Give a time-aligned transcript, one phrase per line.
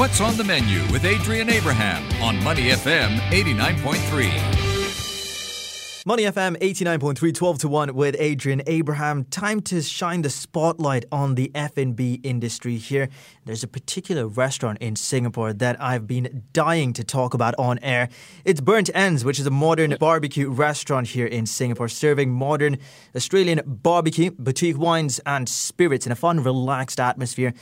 [0.00, 6.06] What's on the menu with Adrian Abraham on Money FM 89.3.
[6.06, 9.24] Money FM 89.3 12 to 1 with Adrian Abraham.
[9.24, 13.10] Time to shine the spotlight on the F&B industry here.
[13.44, 18.08] There's a particular restaurant in Singapore that I've been dying to talk about on air.
[18.46, 22.78] It's Burnt Ends, which is a modern barbecue restaurant here in Singapore, serving modern
[23.14, 27.52] Australian barbecue, boutique wines and spirits in a fun, relaxed atmosphere.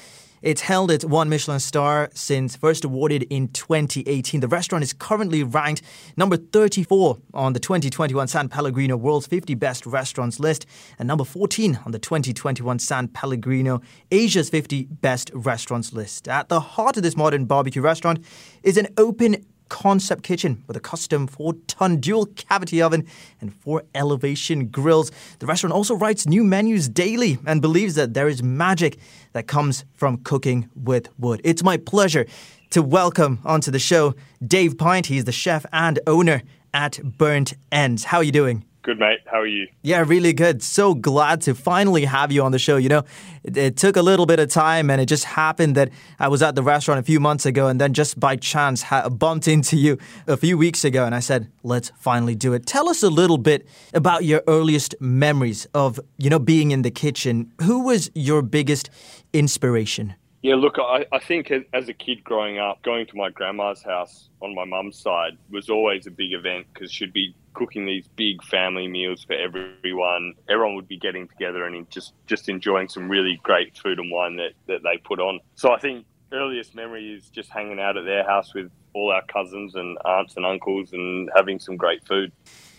[0.43, 4.41] It's held its one Michelin star since first awarded in 2018.
[4.41, 5.83] The restaurant is currently ranked
[6.17, 10.67] number 34 on the 2021 San Pellegrino World's 50 Best Restaurants list
[10.99, 16.29] and number 14 on the 2021 San Pellegrino Asia's 50 Best Restaurants list.
[16.29, 18.25] At the heart of this modern barbecue restaurant
[18.63, 23.07] is an open concept kitchen with a custom four ton dual cavity oven
[23.41, 25.11] and four elevation grills.
[25.39, 28.99] The restaurant also writes new menus daily and believes that there is magic
[29.33, 31.41] that comes from cooking with wood.
[31.45, 32.27] It's my pleasure
[32.71, 34.15] to welcome onto the show
[34.47, 35.07] Dave Pynt.
[35.07, 36.43] He's the chef and owner
[36.75, 38.05] at Burnt Ends.
[38.05, 38.65] How are you doing?
[38.83, 39.19] Good, mate.
[39.27, 39.67] How are you?
[39.83, 40.63] Yeah, really good.
[40.63, 42.77] So glad to finally have you on the show.
[42.77, 43.05] You know,
[43.43, 46.43] it, it, took a little bit of time and it just happened that I was
[46.43, 49.77] at the restaurant a few months ago and then just by chance ha- bumped into
[49.77, 52.67] you a few weeks ago and I said, let's finally do it.
[52.67, 56.91] Tell us a little bit about your earliest memories of, you know, being in the
[56.91, 57.53] kitchen.
[57.63, 58.91] Who was your biggest
[59.33, 60.15] inspiration?
[60.43, 64.29] Yeah, look, I, I think as a kid growing up, going to my grandma's house
[64.41, 68.43] on my mum's side was always a big event because she'd be cooking these big
[68.45, 70.35] family meals for everyone.
[70.49, 74.37] Everyone would be getting together and just, just enjoying some really great food and wine
[74.37, 75.41] that, that they put on.
[75.57, 79.25] So I think earliest memory is just hanging out at their house with all our
[79.27, 82.31] cousins and aunts and uncles and having some great food.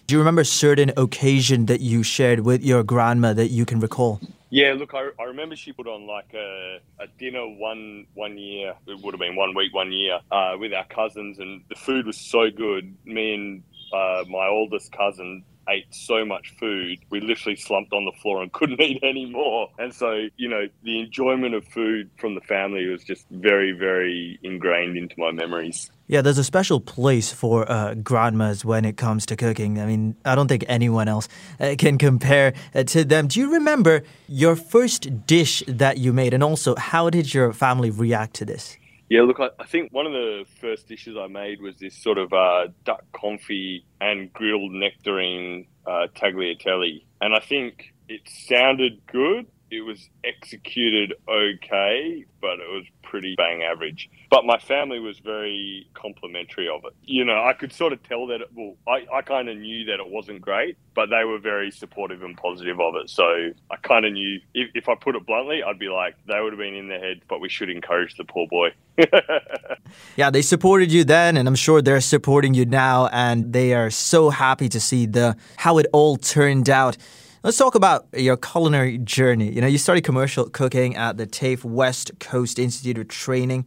[0.08, 3.80] Do you remember a certain occasion that you shared with your grandma that you can
[3.80, 4.20] recall?
[4.52, 8.74] Yeah, look, I, I remember she put on like a, a dinner one one year.
[8.88, 12.08] It would have been one week, one year, uh, with our cousins, and the food
[12.08, 12.96] was so good.
[13.06, 13.64] Me and
[13.94, 18.52] uh, my oldest cousin ate so much food, we literally slumped on the floor and
[18.54, 19.70] couldn't eat anymore.
[19.78, 24.40] And so, you know, the enjoyment of food from the family was just very, very
[24.44, 25.92] ingrained into my memories.
[26.08, 29.80] Yeah, there's a special place for uh, grandmas when it comes to cooking.
[29.80, 31.28] I mean, I don't think anyone else
[31.60, 33.28] uh, can compare uh, to them.
[33.28, 36.34] Do you remember your first dish that you made?
[36.34, 38.76] And also, how did your family react to this?
[39.10, 42.20] Yeah, look, I, I, think one of the first dishes I made was this sort
[42.20, 47.02] of uh, duck confit and grilled nectarine uh, tagliatelle.
[47.20, 49.48] And I think it sounded good.
[49.72, 54.10] It was executed okay, but it was pretty bang average.
[54.30, 56.94] But my family was very complimentary of it.
[57.04, 59.86] You know, I could sort of tell that, it, well, I, I kind of knew
[59.86, 63.10] that it wasn't great, but they were very supportive and positive of it.
[63.10, 63.24] So
[63.72, 66.54] I kind of knew, if, if I put it bluntly, I'd be like, they would
[66.54, 68.70] have been in their head, but we should encourage the poor boy.
[70.16, 73.90] yeah, they supported you then, and I'm sure they're supporting you now, and they are
[73.90, 76.98] so happy to see the how it all turned out.
[77.42, 79.50] Let's talk about your culinary journey.
[79.50, 83.66] You know, you started commercial cooking at the TAFE West Coast Institute of Training.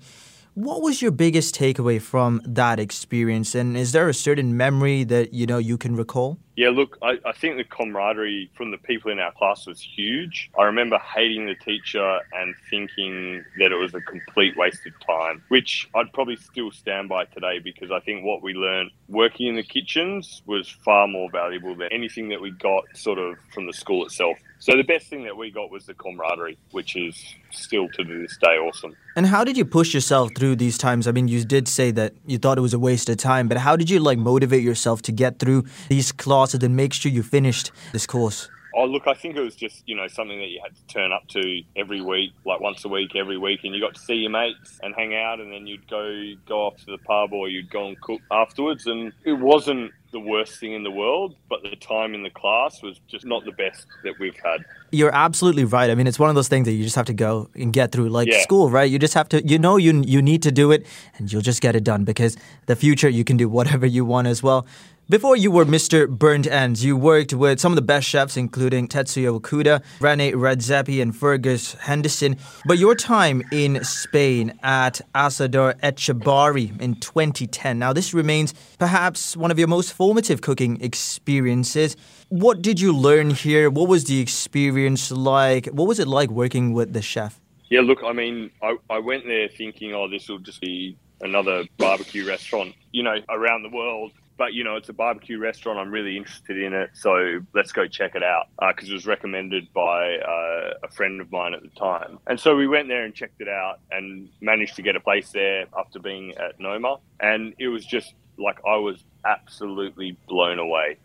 [0.55, 3.55] What was your biggest takeaway from that experience?
[3.55, 6.37] And is there a certain memory that you know you can recall?
[6.57, 10.51] Yeah, look, I, I, think the camaraderie from the people in our class was huge.
[10.59, 15.43] I remember hating the teacher and thinking that it was a complete waste of time,
[15.49, 19.57] which I'd probably still stand by today because I think what we learned working in
[19.57, 23.73] the kitchens was far more valuable than anything that we got sort of from the
[23.73, 24.37] school itself.
[24.63, 28.39] So the best thing that we got was the camaraderie, which is still to this
[28.41, 28.95] day awesome.
[29.17, 31.09] And how did you push yourself through these times?
[31.09, 33.59] I mean, you did say that you thought it was a waste of time, but
[33.59, 37.25] how did you like motivate yourself to get through these classes and make sure you
[37.25, 38.49] finished this course?
[38.75, 41.13] Oh, look, I think it was just, you know, something that you had to turn
[41.13, 44.15] up to every week, like once a week, every week, and you got to see
[44.15, 47.49] your mates and hang out, and then you'd go go off to the pub or
[47.49, 48.87] you'd go and cook afterwards.
[48.87, 52.83] And it wasn't the worst thing in the world, but the time in the class
[52.83, 54.63] was just not the best that we've had.
[54.91, 55.91] You're absolutely right.
[55.91, 57.93] I mean, it's one of those things that you just have to go and get
[57.93, 58.43] through, like yeah.
[58.43, 58.89] school, right?
[58.91, 60.87] You just have to, you know, you you need to do it,
[61.19, 62.37] and you'll just get it done because
[62.67, 64.67] the future you can do whatever you want as well.
[65.13, 66.09] Before you were Mr.
[66.09, 71.03] Burnt Ends, you worked with some of the best chefs, including Tetsuya Wakuda, Rene Redzepi,
[71.03, 72.39] and Fergus Henderson.
[72.65, 79.51] But your time in Spain at Asador Etxebarri in 2010, now this remains perhaps one
[79.51, 81.95] of your most formative cooking experiences.
[82.31, 83.69] What did you learn here?
[83.69, 85.67] What was the experience like?
[85.67, 87.39] What was it like working with the chef?
[87.69, 91.65] Yeah, look, I mean, I, I went there thinking, oh, this will just be another
[91.77, 92.75] barbecue restaurant.
[92.93, 95.79] You know, around the world, but you know, it's a barbecue restaurant.
[95.79, 99.07] I'm really interested in it, so let's go check it out because uh, it was
[99.07, 102.19] recommended by uh, a friend of mine at the time.
[102.27, 105.31] And so we went there and checked it out, and managed to get a place
[105.31, 110.99] there after being at Noma, and it was just like I was absolutely blown away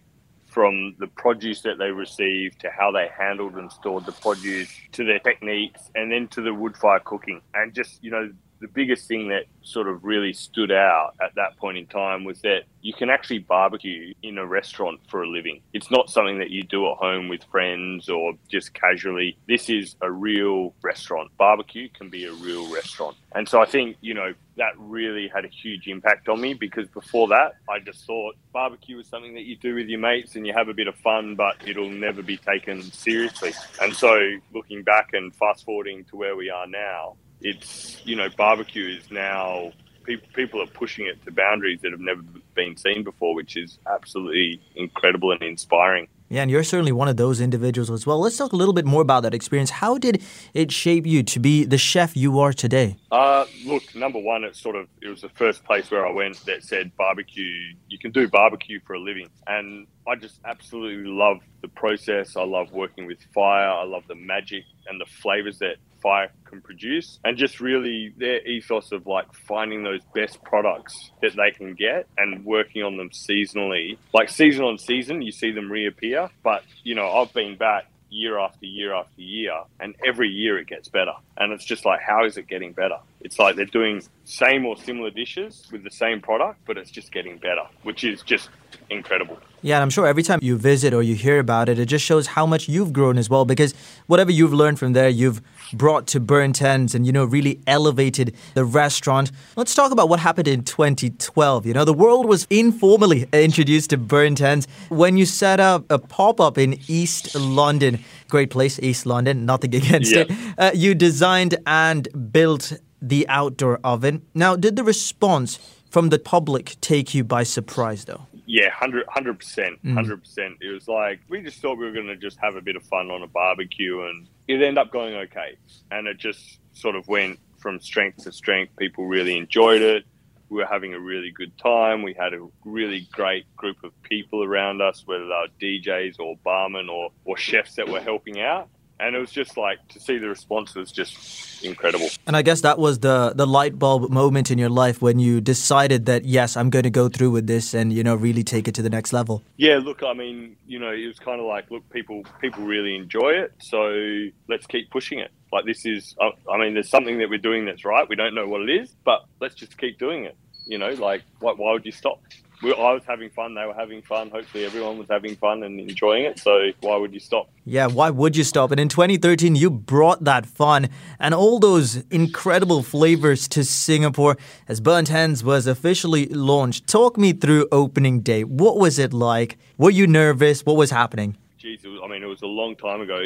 [0.47, 5.03] from the produce that they received to how they handled and stored the produce to
[5.03, 9.07] their techniques and then to the wood fire cooking and just you know the biggest
[9.07, 12.94] thing that sort of really stood out at that point in time was that you
[12.94, 15.62] can actually barbecue in a restaurant for a living.
[15.74, 19.38] It's not something that you do at home with friends or just casually.
[19.48, 21.30] This is a real restaurant.
[21.38, 23.18] Barbecue can be a real restaurant.
[23.33, 26.88] And so I think, you know, that really had a huge impact on me because
[26.88, 30.48] before that, I just thought barbecue was something that you do with your mates and
[30.48, 33.54] you have a bit of fun, but it'll never be taken seriously.
[33.81, 34.18] And so
[34.54, 39.11] looking back and fast forwarding to where we are now, it's you know barbecue is
[39.11, 39.71] now
[40.03, 42.21] people people are pushing it to boundaries that have never
[42.55, 46.07] been seen before, which is absolutely incredible and inspiring.
[46.29, 48.19] Yeah, and you're certainly one of those individuals as well.
[48.19, 49.69] Let's talk a little bit more about that experience.
[49.69, 50.21] How did
[50.53, 52.97] it shape you to be the chef you are today?
[53.11, 56.43] Uh, look, number one, it's sort of it was the first place where I went
[56.45, 57.73] that said barbecue.
[57.87, 62.38] You can do barbecue for a living, and I just absolutely love the process.
[62.38, 63.69] I love working with fire.
[63.69, 67.19] I love the magic and the flavors that fire can produce.
[67.25, 72.07] And just really their ethos of like finding those best products that they can get
[72.18, 73.98] and working on them seasonally.
[74.13, 76.30] Like season on season you see them reappear.
[76.44, 80.68] But you know i've been back year after year after year and every year it
[80.68, 81.13] gets better.
[81.36, 84.77] And it's just like how is it getting better it's like they're doing same or
[84.77, 88.49] similar dishes with the same product but it's just getting better which is just
[88.89, 91.87] incredible yeah, and I'm sure every time you visit or you hear about it, it
[91.87, 93.43] just shows how much you've grown as well.
[93.43, 93.73] Because
[94.05, 95.41] whatever you've learned from there, you've
[95.73, 99.31] brought to Burnt Ends and, you know, really elevated the restaurant.
[99.55, 101.65] Let's talk about what happened in 2012.
[101.65, 105.97] You know, the world was informally introduced to Burnt Ends when you set up a
[105.97, 108.03] pop up in East London.
[108.29, 110.25] Great place, East London, nothing against yeah.
[110.29, 110.31] it.
[110.57, 114.25] Uh, you designed and built the outdoor oven.
[114.33, 115.59] Now, did the response
[115.89, 118.27] from the public take you by surprise, though?
[118.45, 119.94] Yeah, 100 percent, mm.
[119.94, 120.57] hundred percent.
[120.61, 122.83] It was like we just thought we were going to just have a bit of
[122.83, 125.57] fun on a barbecue, and it ended up going okay.
[125.91, 128.75] And it just sort of went from strength to strength.
[128.77, 130.05] People really enjoyed it.
[130.49, 132.03] We were having a really good time.
[132.03, 136.38] We had a really great group of people around us, whether they were DJs or
[136.45, 140.17] barmen or, or chefs that were helping out and it was just like to see
[140.17, 142.09] the response was just incredible.
[142.25, 145.41] And I guess that was the the light bulb moment in your life when you
[145.41, 148.67] decided that yes, I'm going to go through with this and you know really take
[148.67, 149.44] it to the next level.
[149.57, 152.95] Yeah, look, I mean, you know, it was kind of like, look, people people really
[152.95, 155.31] enjoy it, so let's keep pushing it.
[155.51, 158.07] Like this is, I mean, there's something that we're doing that's right.
[158.09, 160.35] We don't know what it is, but let's just keep doing it.
[160.65, 162.21] You know, like why, why would you stop?
[162.63, 164.31] We, I was having fun, they were having fun.
[164.31, 166.39] Hopefully, everyone was having fun and enjoying it.
[166.39, 167.50] So, why would you stop?
[167.65, 168.71] Yeah, why would you stop?
[168.71, 170.89] And in 2013, you brought that fun
[171.19, 174.38] and all those incredible flavors to Singapore
[174.68, 176.88] as Burnt Ends was officially launched.
[176.88, 178.44] Talk me through opening day.
[178.44, 179.57] What was it like?
[179.77, 180.65] Were you nervous?
[180.65, 181.38] What was happening?
[181.62, 183.19] Jeez, was, I mean, it was a long time ago.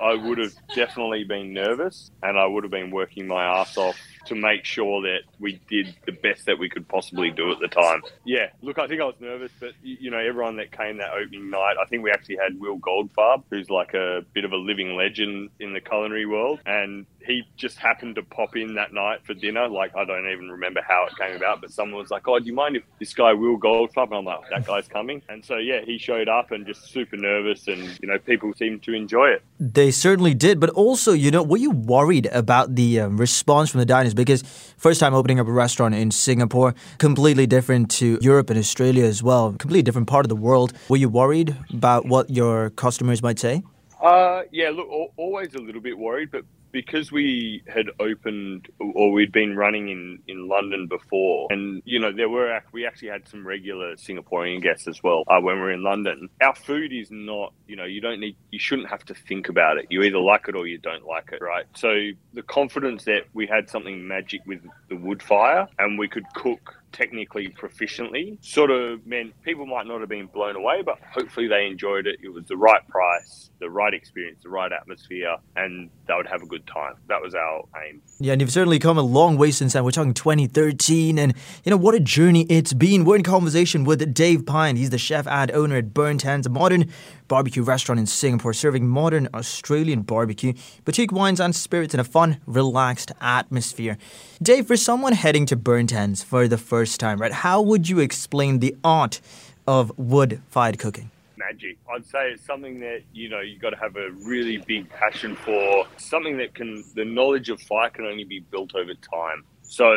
[0.00, 3.96] I would have definitely been nervous and I would have been working my ass off
[4.26, 7.68] to make sure that we did the best that we could possibly do at the
[7.68, 8.02] time.
[8.24, 11.50] Yeah, look, I think I was nervous, but you know, everyone that came that opening
[11.50, 14.96] night, I think we actually had Will Goldfarb, who's like a bit of a living
[14.96, 19.34] legend in the culinary world, and he just happened to pop in that night for
[19.34, 19.68] dinner.
[19.68, 22.44] Like I don't even remember how it came about, but someone was like, "Oh, do
[22.46, 25.56] you mind if this guy Will Goldfarb?" And I'm like, "That guy's coming." And so
[25.56, 29.28] yeah, he showed up and just super nervous, and you know, people seemed to enjoy
[29.28, 29.42] it.
[29.72, 33.78] They certainly did, but also, you know, were you worried about the um, response from
[33.78, 34.14] the diners?
[34.14, 34.42] Because
[34.76, 39.22] first time opening up a restaurant in Singapore, completely different to Europe and Australia as
[39.22, 40.72] well, completely different part of the world.
[40.88, 43.62] Were you worried about what your customers might say?
[44.02, 49.32] Uh, yeah, look, always a little bit worried, but because we had opened or we'd
[49.32, 53.46] been running in, in London before, and you know there were we actually had some
[53.46, 56.28] regular Singaporean guests as well uh, when we are in London.
[56.40, 59.78] Our food is not you know you don't need you shouldn't have to think about
[59.78, 59.86] it.
[59.90, 61.66] You either like it or you don't like it, right?
[61.74, 66.24] So the confidence that we had something magic with the wood fire and we could
[66.34, 71.48] cook technically proficiently sort of meant people might not have been blown away, but hopefully
[71.48, 72.18] they enjoyed it.
[72.22, 76.42] It was the right price, the right experience, the right atmosphere, and they would have
[76.42, 76.94] a good time.
[77.08, 78.02] That was our aim.
[78.18, 79.84] Yeah, and you've certainly come a long way since then.
[79.84, 83.04] We're talking 2013, and you know what a journey it's been.
[83.04, 84.78] We're in conversation with Dave Pynt.
[84.78, 86.90] He's the chef and owner at Burnt Ends, a modern
[87.28, 90.52] barbecue restaurant in Singapore, serving modern Australian barbecue,
[90.84, 93.96] boutique wines and spirits in a fun, relaxed atmosphere.
[94.42, 98.00] Dave, for someone heading to Burnt Ends for the first time, right, how would you
[98.00, 99.20] explain the art
[99.66, 101.10] of wood fired cooking?
[101.50, 101.78] magic.
[101.92, 105.34] I'd say it's something that you know you've got to have a really big passion
[105.34, 105.86] for.
[105.96, 109.44] Something that can the knowledge of fire can only be built over time.
[109.62, 109.94] So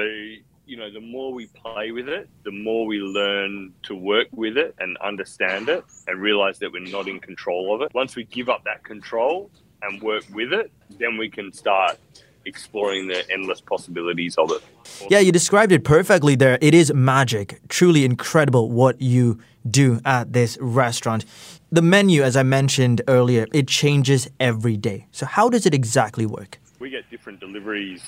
[0.66, 4.58] you know, the more we play with it, the more we learn to work with
[4.58, 7.94] it and understand it and realize that we're not in control of it.
[7.94, 12.00] Once we give up that control and work with it, then we can start
[12.46, 14.62] exploring the endless possibilities of it.
[15.10, 16.58] Yeah, you described it perfectly there.
[16.62, 17.60] It is magic.
[17.70, 21.26] Truly incredible what you do at this restaurant.
[21.72, 25.08] The menu, as I mentioned earlier, it changes every day.
[25.12, 26.60] So, how does it exactly work?
[26.80, 28.04] We get different deliveries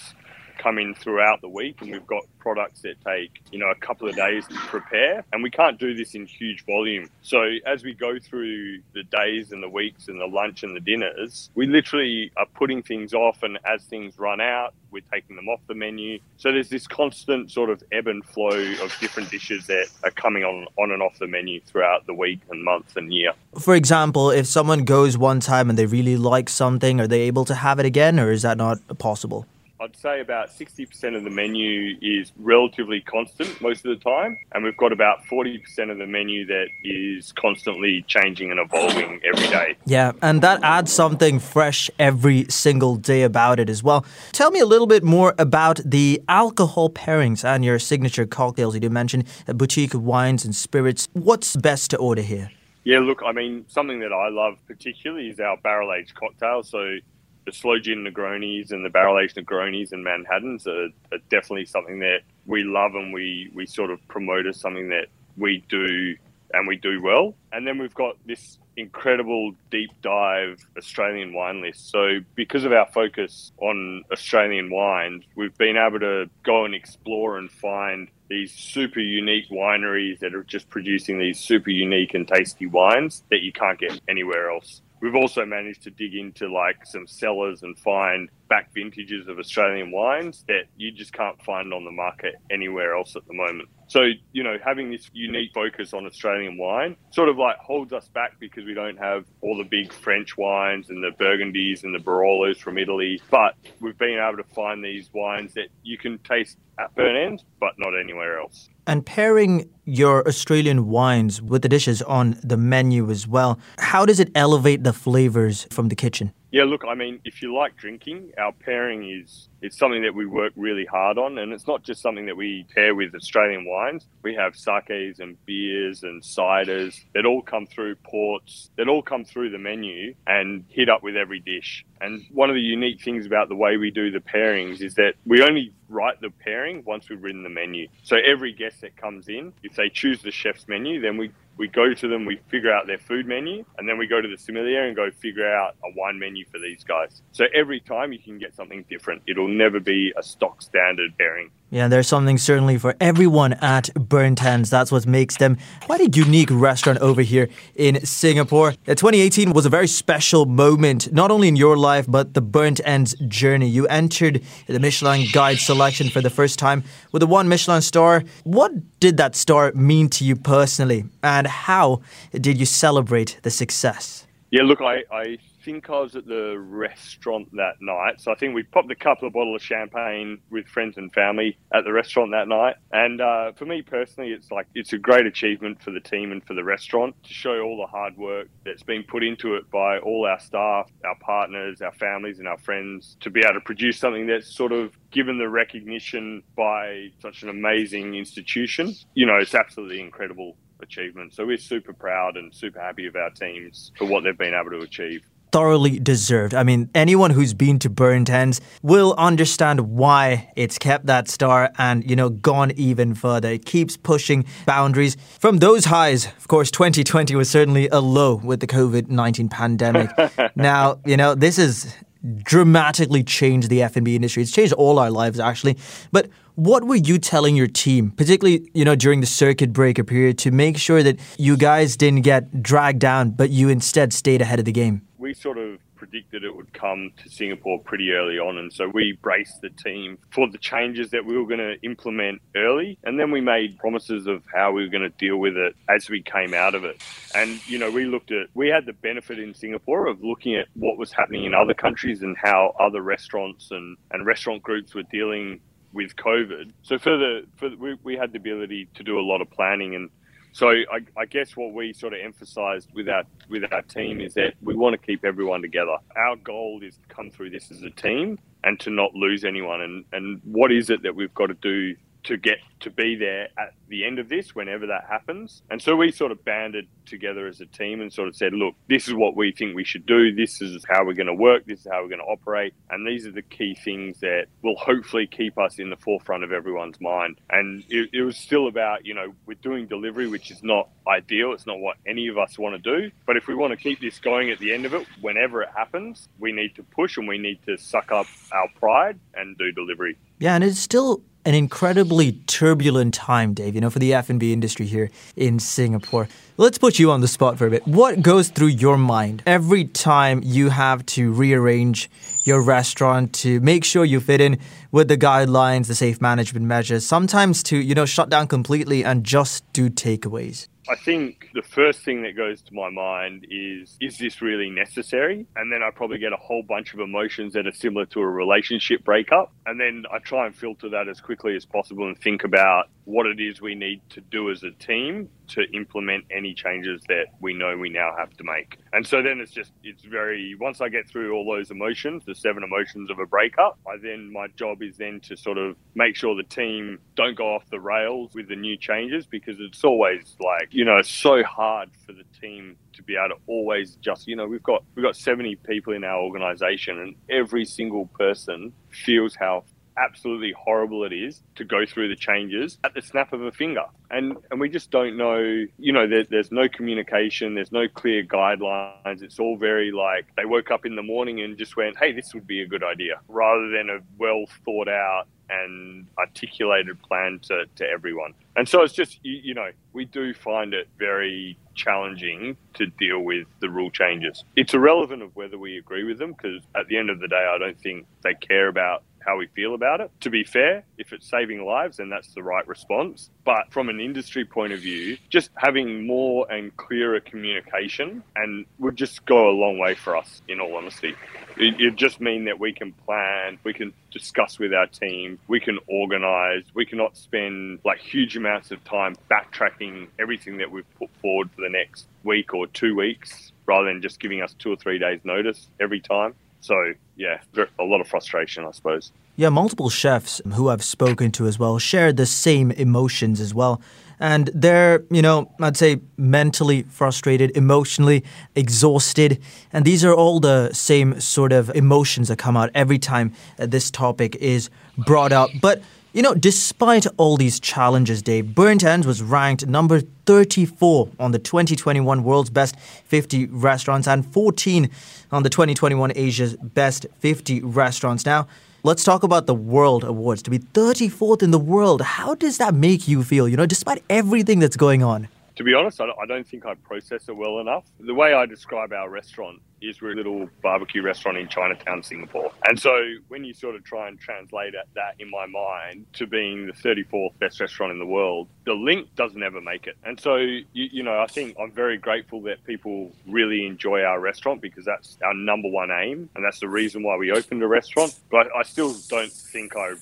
[0.65, 4.09] come in throughout the week and we've got products that take you know a couple
[4.09, 5.23] of days to prepare.
[5.31, 7.07] And we can't do this in huge volume.
[7.21, 10.79] So as we go through the days and the weeks and the lunch and the
[10.79, 13.43] dinners we literally are putting things off.
[13.43, 16.19] And as things run out we're taking them off the menu.
[16.37, 20.43] So there's this constant sort of ebb and flow of different dishes that are coming
[20.43, 23.33] on on and off the menu throughout the week and month and year.
[23.59, 27.45] For example if someone goes one time and they really like something are they able
[27.45, 29.45] to have it again or is that not possible
[29.85, 34.63] I'd say about 60% of the menu is relatively constant most of the time, and
[34.63, 39.77] we've got about 40% of the menu that is constantly changing and evolving every day.
[39.85, 44.03] Yeah, and that adds something fresh every single day about it as well.
[44.31, 48.73] Tell me a little bit more about the alcohol pairings and your signature cocktails.
[48.73, 51.07] You did mention boutique wines and spirits.
[51.13, 52.49] What's best to order here?
[52.85, 56.63] Yeah, look, I mean, something that I love particularly is our barrel aged cocktail.
[56.63, 56.97] So
[57.45, 61.99] the slow gin Negronis and the barrel aged Negronis and Manhattans are, are, definitely something
[61.99, 66.15] that we love and we, we sort of promote as something that we do
[66.53, 67.35] and we do well.
[67.51, 71.89] And then we've got this incredible deep dive Australian wine list.
[71.89, 77.37] So, because of our focus on Australian wines, we've been able to go and explore
[77.37, 82.65] and find these super unique wineries that are just producing these super unique and tasty
[82.65, 84.81] wines that you can't get anywhere else.
[85.05, 89.91] We've also managed to dig into like some cellars and find back vintages of Australian
[89.91, 93.69] wines that you just can't find on the market anywhere else at the moment.
[93.87, 98.07] So, you know, having this unique focus on Australian wine sort of like holds us
[98.09, 101.99] back because we don't have all the big French wines and the Burgundies and the
[101.99, 103.21] Barolos from Italy.
[103.29, 107.43] But we've been able to find these wines that you can taste at Burnt End,
[107.59, 108.69] but not anywhere else.
[108.87, 114.19] And pairing your Australian wines with the dishes on the menu as well, how does
[114.19, 116.33] it elevate the flavors from the kitchen?
[116.55, 120.25] Yeah, look, I mean, if you like drinking, our pairing is it's something that we
[120.25, 124.07] work really hard on, and it's not just something that we pair with Australian wines.
[124.21, 129.25] We have sakes and beers and ciders that all come through ports, that all come
[129.25, 131.83] through the menu and hit up with every dish.
[131.99, 135.15] And one of the unique things about the way we do the pairings is that
[135.25, 137.87] we only write the pairing once we've written the menu.
[138.03, 141.67] So every guest that comes in, if they choose the chef's menu, then we we
[141.69, 144.37] go to them, we figure out their food menu, and then we go to the
[144.37, 147.21] sommelier and go figure out a wine menu for these guys.
[147.31, 149.21] So every time you can get something different.
[149.27, 151.51] It'll never be a stock standard pairing.
[151.71, 154.69] Yeah, there's something certainly for everyone at Burnt Ends.
[154.69, 158.73] That's what makes them quite a unique restaurant over here in Singapore.
[158.85, 163.15] 2018 was a very special moment, not only in your life, but the Burnt Ends
[163.27, 163.67] journey.
[163.67, 168.23] You entered the Michelin Guide selection for the first time with a one Michelin star.
[168.43, 174.27] What did that star mean to you personally, and how did you celebrate the success?
[174.51, 178.21] Yeah, look, I, I think I was at the restaurant that night.
[178.21, 181.57] So I think we popped a couple of bottles of champagne with friends and family
[181.73, 182.75] at the restaurant that night.
[182.91, 186.45] And uh, for me personally, it's like it's a great achievement for the team and
[186.45, 189.97] for the restaurant to show all the hard work that's been put into it by
[189.97, 193.97] all our staff, our partners, our families, and our friends to be able to produce
[193.97, 198.93] something that's sort of given the recognition by such an amazing institution.
[199.15, 201.33] You know, it's absolutely incredible achievement.
[201.33, 204.71] So we're super proud and super happy of our teams for what they've been able
[204.71, 206.53] to achieve thoroughly deserved.
[206.53, 211.71] I mean, anyone who's been to Burnt Ends will understand why it's kept that star
[211.77, 213.51] and, you know, gone even further.
[213.51, 215.15] It keeps pushing boundaries.
[215.39, 220.09] From those highs, of course, 2020 was certainly a low with the COVID 19 pandemic.
[220.57, 221.95] now, you know, this has
[222.43, 224.43] dramatically changed the F&B industry.
[224.43, 225.77] It's changed all our lives, actually.
[226.11, 230.37] But what were you telling your team, particularly, you know, during the circuit breaker period,
[230.39, 234.59] to make sure that you guys didn't get dragged down, but you instead stayed ahead
[234.59, 235.01] of the game?
[235.25, 238.57] we sort of predicted it would come to Singapore pretty early on.
[238.57, 242.41] And so we braced the team for the changes that we were going to implement
[242.55, 242.99] early.
[243.03, 246.09] And then we made promises of how we were going to deal with it as
[246.09, 247.01] we came out of it.
[247.33, 250.67] And, you know, we looked at, we had the benefit in Singapore of looking at
[250.75, 255.03] what was happening in other countries and how other restaurants and, and restaurant groups were
[255.11, 255.59] dealing
[255.91, 256.71] with COVID.
[256.83, 259.49] So for the, for the, we, we had the ability to do a lot of
[259.49, 260.09] planning and
[260.55, 264.35] So I, I, guess what we sort of emphasised with our with our team is
[264.35, 265.97] that we want to keep everyone together.
[266.15, 269.81] Our goal is to come through this as a team and to not lose anyone.
[269.81, 273.47] And and what is it that we've got to do to get to be there
[273.57, 275.61] at the end of this whenever that happens.
[275.69, 278.75] And so we sort of banded together as a team and sort of said, look,
[278.89, 280.33] this is what we think we should do.
[280.33, 281.65] This is how we're going to work.
[281.65, 282.73] This is how we're going to operate.
[282.89, 286.51] And these are the key things that will hopefully keep us in the forefront of
[286.51, 287.39] everyone's mind.
[287.49, 291.53] And it, it was still about, you know, we're doing delivery, which is not ideal.
[291.53, 293.11] It's not what any of us want to do.
[293.25, 295.69] But if we want to keep this going at the end of it, whenever it
[295.75, 299.71] happens, we need to push and we need to suck up our pride and do
[299.71, 300.17] delivery.
[300.39, 304.85] Yeah, and it's still an incredibly turbulent time, Dave, you know, for the F&B industry
[304.85, 306.27] here in Singapore.
[306.57, 307.87] Let's put you on the spot for a bit.
[307.87, 312.09] What goes through your mind every time you have to rearrange
[312.43, 314.59] your restaurant to make sure you fit in
[314.91, 319.23] with the guidelines, the safe management measures, sometimes to, you know, shut down completely and
[319.23, 320.67] just do takeaways?
[320.87, 325.47] I think the first thing that goes to my mind is, is this really necessary?
[325.55, 328.27] And then I probably get a whole bunch of emotions that are similar to a
[328.27, 329.51] relationship breakup.
[329.65, 333.25] And then I try and filter that as quickly as possible and think about what
[333.25, 337.53] it is we need to do as a team to implement any changes that we
[337.53, 338.77] know we now have to make.
[338.93, 342.35] And so then it's just, it's very, once I get through all those emotions, the
[342.35, 346.15] seven emotions of a breakup, I then, my job is then to sort of make
[346.15, 350.35] sure the team don't go off the rails with the new changes because it's always
[350.39, 354.27] like, you know, it's so hard for the team to be able to always just,
[354.27, 358.71] you know, we've got, we've got 70 people in our organization and every single person
[358.89, 359.63] feels how
[359.97, 363.85] absolutely horrible it is to go through the changes at the snap of a finger.
[364.11, 368.23] And and we just don't know, you know, there, there's no communication, there's no clear
[368.23, 369.21] guidelines.
[369.21, 372.33] It's all very like they woke up in the morning and just went, hey, this
[372.33, 377.65] would be a good idea, rather than a well thought out and articulated plan to,
[377.75, 378.33] to everyone.
[378.55, 383.19] And so it's just, you, you, know, we do find it very challenging to deal
[383.19, 384.43] with the rule changes.
[384.55, 387.47] It's irrelevant of whether we agree with them because at the end of the day,
[387.47, 390.11] I don't think they care about how we feel about it.
[390.21, 393.29] To be fair, if it's saving lives, then that's the right response.
[393.43, 398.95] But from an industry point of view, just having more and clearer communication and would
[398.95, 401.15] just go a long way for us, in all honesty.
[401.57, 405.59] It, it just mean that we can plan, we can discuss with our team, we
[405.59, 411.09] can organize, we cannot spend like huge amounts of time backtracking everything that we've put
[411.21, 414.75] forward for the next week or two weeks rather than just giving us two or
[414.75, 416.33] three days notice every time.
[416.61, 417.39] So yeah,
[417.79, 419.11] a lot of frustration, I suppose.
[419.37, 423.81] Yeah, multiple chefs who I've spoken to as well share the same emotions as well.
[424.17, 428.23] And they're, you know, I'd say mentally frustrated, emotionally
[428.55, 429.41] exhausted.
[429.73, 433.91] And these are all the same sort of emotions that come out every time this
[433.91, 435.49] topic is brought up.
[435.61, 435.81] But
[436.13, 441.39] you know, despite all these challenges, Dave, Burnt Ends was ranked number 34 on the
[441.39, 444.89] 2021 World's Best 50 Restaurants and 14
[445.33, 448.25] on the 2021 Asia's Best 50 Restaurants.
[448.25, 448.47] Now,
[448.85, 450.43] let's talk about the World Awards.
[450.43, 454.03] To be 34th in the world, how does that make you feel, you know, despite
[454.11, 455.27] everything that's going on?
[455.55, 457.85] To be honest, I don't think I process it well enough.
[457.99, 462.51] The way I describe our restaurant is we're a little barbecue restaurant in Chinatown, Singapore.
[462.67, 462.97] And so
[463.29, 467.37] when you sort of try and translate that in my mind to being the 34th
[467.39, 469.95] best restaurant in the world, the link doesn't ever make it.
[470.03, 474.19] And so, you, you know, I think I'm very grateful that people really enjoy our
[474.19, 476.29] restaurant because that's our number one aim.
[476.35, 478.13] And that's the reason why we opened a restaurant.
[478.29, 479.93] But I still don't think I,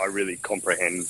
[0.00, 1.02] I really comprehend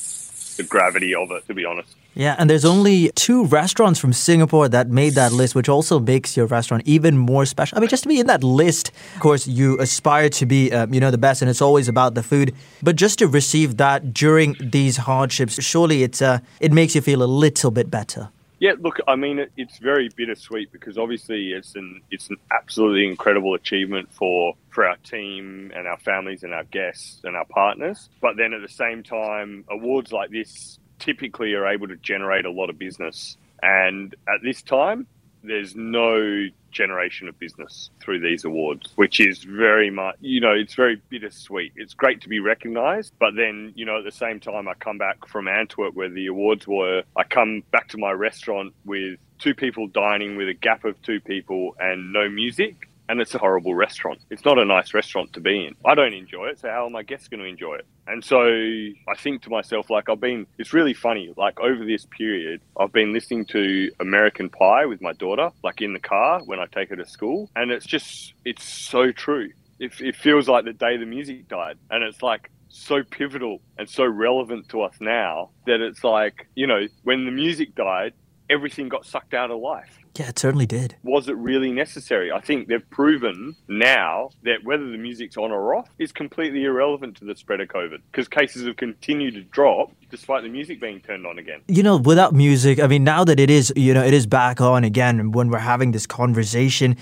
[0.57, 1.95] the gravity of it, to be honest.
[2.15, 6.37] Yeah, and there's only two restaurants from Singapore that made that list, which also makes
[6.37, 7.79] your restaurant even more special.
[7.79, 10.87] I mean, just to be in that list, of course, you aspire to be, uh,
[10.91, 12.55] you know, the best, and it's always about the food.
[12.83, 17.23] But just to receive that during these hardships, surely it's uh, it makes you feel
[17.23, 18.29] a little bit better.
[18.63, 23.07] Yeah, look, I mean, it, it's very bittersweet because obviously it's an it's an absolutely
[23.07, 28.11] incredible achievement for for our team and our families and our guests and our partners.
[28.21, 32.51] But then at the same time, awards like this typically are able to generate a
[32.51, 33.37] lot of business.
[33.61, 35.07] And at this time,
[35.43, 40.75] there's no generation of business through these awards, which is very much, you know, it's
[40.75, 41.73] very bittersweet.
[41.75, 44.97] It's great to be recognized, but then, you know, at the same time, I come
[44.97, 49.55] back from Antwerp where the awards were, I come back to my restaurant with two
[49.55, 53.75] people dining with a gap of two people and no music and it's a horrible
[53.75, 54.19] restaurant.
[54.31, 55.77] It's not a nice restaurant to be in.
[55.85, 57.87] I don't enjoy it, so how are my guests going to enjoy it?
[58.07, 61.31] And so I think to myself, like, I've been, it's really funny.
[61.37, 65.93] Like, over this period, I've been listening to American Pie with my daughter, like in
[65.93, 67.51] the car when I take her to school.
[67.55, 69.51] And it's just, it's so true.
[69.79, 71.77] It, it feels like the day the music died.
[71.91, 76.67] And it's like, so pivotal and so relevant to us now that it's like, you
[76.67, 78.15] know, when the music died,
[78.53, 79.99] everything got sucked out of life.
[80.19, 80.95] Yeah, it certainly did.
[81.03, 82.31] Was it really necessary?
[82.31, 87.17] I think they've proven now that whether the music's on or off is completely irrelevant
[87.17, 91.01] to the spread of COVID because cases have continued to drop despite the music being
[91.01, 91.63] turned on again.
[91.67, 94.61] You know, without music, I mean, now that it is, you know, it is back
[94.61, 96.99] on again when we're having this conversation,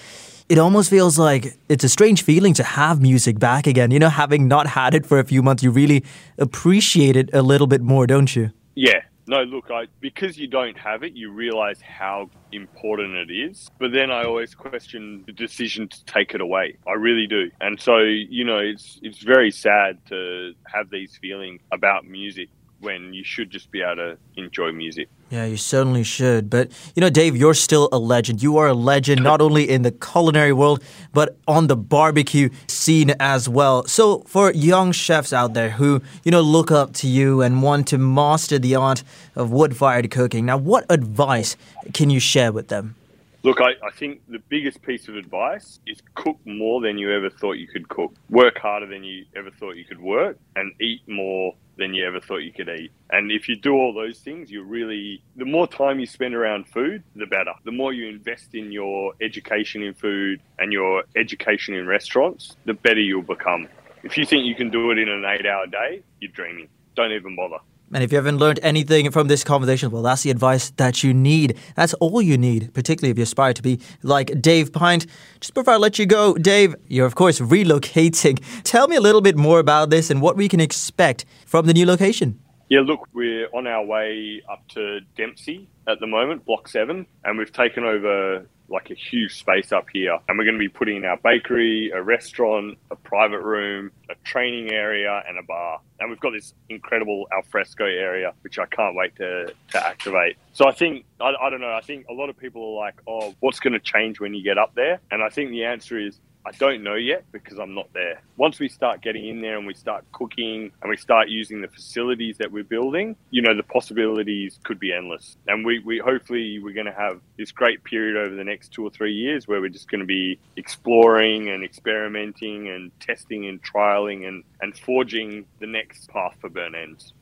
[0.49, 3.91] it almost feels like it's a strange feeling to have music back again.
[3.91, 6.05] You know, having not had it for a few months, you really
[6.39, 8.53] appreciate it a little bit more, don't you?
[8.77, 9.03] Yeah.
[9.31, 13.71] No, look, I because you don't have it, you realize how important it is.
[13.79, 16.79] But then I always question the decision to take it away.
[16.85, 17.49] I really do.
[17.61, 22.49] And so, you know, it's it's very sad to have these feelings about music
[22.81, 25.09] when you should just be able to enjoy music.
[25.31, 26.51] Yeah, you certainly should.
[26.51, 28.43] But, you know, Dave, you're still a legend.
[28.43, 33.15] You are a legend not only in the culinary world, but on the barbecue scene
[33.21, 33.85] as well.
[33.85, 37.87] So, for young chefs out there who, you know, look up to you and want
[37.89, 39.05] to master the art
[39.37, 41.57] of wood fired cooking, now, what advice
[41.95, 42.97] can you share with them?
[43.43, 47.31] Look, I, I, think the biggest piece of advice is cook more than you ever
[47.31, 48.13] thought you could cook.
[48.29, 52.21] Work harder than you ever thought you could work and eat more than you ever
[52.21, 52.93] thought you could eat.
[53.11, 56.69] And if you do all those things, you really, the more time you spend around
[56.69, 57.55] food, the better.
[57.65, 62.75] The more you invest in your education in food and your education in restaurants, the
[62.75, 63.67] better you'll become.
[64.05, 66.69] If you think you can do it in an eight hour day, you're dreaming.
[66.95, 67.59] Don't even bother.
[67.93, 71.13] And if you haven't learned anything from this conversation, well, that's the advice that you
[71.13, 71.59] need.
[71.75, 75.07] That's all you need, particularly if you aspire to be like Dave Pynt.
[75.41, 78.43] Just before I let you go, Dave, you're of course relocating.
[78.63, 81.75] Tell me a little bit more about this and what we can expect from the
[81.75, 82.40] new location.
[82.71, 87.37] Yeah, look, we're on our way up to Dempsey at the moment, Block 7, and
[87.37, 90.17] we've taken over like a huge space up here.
[90.29, 94.15] And we're going to be putting in our bakery, a restaurant, a private room, a
[94.23, 95.81] training area, and a bar.
[95.99, 100.37] And we've got this incredible alfresco area, which I can't wait to, to activate.
[100.53, 103.03] So I think, I, I don't know, I think a lot of people are like,
[103.09, 105.01] oh, what's going to change when you get up there?
[105.11, 108.23] And I think the answer is I don't know yet because I'm not there.
[108.37, 111.69] Once we start getting in there and we start cooking and we start using the
[111.69, 115.37] facilities that we're building, you know, the possibilities could be endless.
[115.47, 118.85] And we, we hopefully we're going to have this great period over the next two
[118.85, 123.63] or three years where we're just going to be exploring and experimenting and testing and
[123.63, 127.13] trialing and, and forging the next path for Burnt Ends.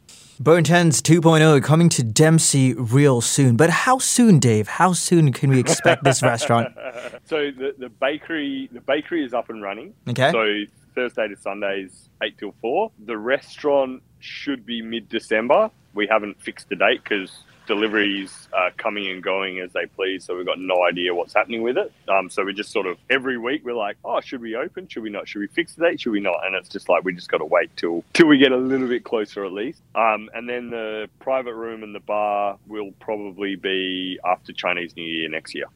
[0.40, 3.57] Burnt Ends 2.0 coming to Dempsey real soon.
[3.57, 4.68] But how soon, Dave?
[4.68, 6.75] How soon can we expect this restaurant?
[7.25, 9.92] So the, the bakery the bakery is up and running.
[10.09, 10.31] Okay.
[10.33, 12.90] So Thursday to Sundays, eight till four.
[13.05, 15.71] The restaurant should be mid December.
[15.92, 17.31] We haven't fixed the date because
[17.68, 21.62] deliveries are coming and going as they please, so we've got no idea what's happening
[21.62, 21.92] with it.
[22.09, 24.88] Um, so we just sort of every week we're like, oh, should we open?
[24.88, 25.28] Should we not?
[25.28, 26.00] Should we fix the date?
[26.00, 26.44] Should we not?
[26.44, 28.88] And it's just like we just got to wait till till we get a little
[28.88, 29.81] bit closer at least.
[29.94, 35.04] Um, and then the private room and the bar will probably be after Chinese New
[35.04, 35.66] Year next year.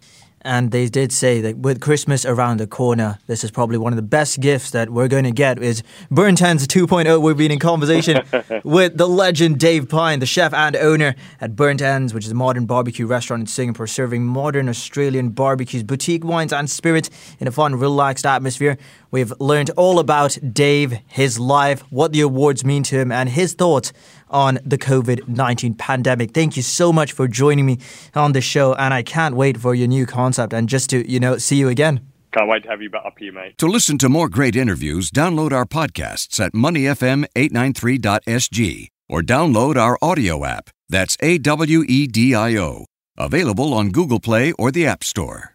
[0.45, 3.97] And they did say that with Christmas around the corner, this is probably one of
[3.97, 7.23] the best gifts that we're going to get is Burnt Ends 2.0.
[7.23, 8.23] We've been in conversation
[8.65, 12.35] with the legend Dave Pynt, the chef and owner at Burnt Ends, which is a
[12.35, 17.53] modern barbecue restaurant in Singapore, serving modern Australian barbecues, boutique wines and spirits in a
[17.53, 18.79] fun, relaxed atmosphere.
[19.13, 23.55] We've learned all about Dave, his life, what the awards mean to him, and his
[23.55, 23.93] thoughts
[24.33, 26.33] on the COVID 19 pandemic.
[26.33, 27.79] Thank you so much for joining me
[28.15, 31.19] on the show, and I can't wait for your new concept and just to, you
[31.21, 32.01] know, see you again.
[32.33, 33.59] Can't wait to have you back up here, mate.
[33.59, 40.45] To listen to more great interviews, download our podcasts at moneyfm893.sg or download our audio
[40.45, 40.71] app.
[40.89, 42.87] That's A W E D I O.
[43.19, 45.52] Available on Google Play or the App Store.